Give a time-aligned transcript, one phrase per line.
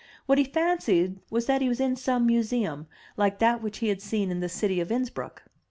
[0.25, 4.01] What he fancied was that he was in some museum, like that which he had
[4.01, 5.43] seen in the city of Innsbruck.